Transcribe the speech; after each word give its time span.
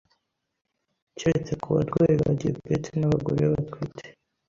keretse 1.17 1.53
ku 1.61 1.67
barwayi 1.75 2.15
ba 2.21 2.29
diyabete 2.39 2.91
n’abagore 2.95 3.43
batwite, 3.53 4.05